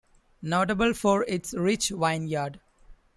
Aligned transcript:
Notable 0.41 0.95
for 0.95 1.23
its 1.25 1.53
rich 1.53 1.89
vineyards. 1.89 2.57